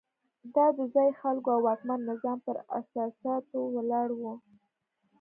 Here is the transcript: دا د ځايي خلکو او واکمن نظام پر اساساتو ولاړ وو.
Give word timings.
دا 0.55 0.65
د 0.77 0.79
ځايي 0.93 1.13
خلکو 1.21 1.49
او 1.55 1.59
واکمن 1.67 1.99
نظام 2.11 2.37
پر 2.45 2.57
اساساتو 2.79 3.57
ولاړ 3.75 4.07
وو. 4.19 4.33